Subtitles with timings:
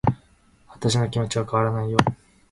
[0.69, 1.97] 私の気持ちは変わらないよ